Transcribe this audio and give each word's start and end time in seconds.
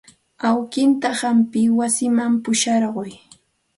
Awkiitan 0.47 1.13
hampina 1.19 1.77
wasiman 1.81 2.33
pusharqaa. 2.43 3.13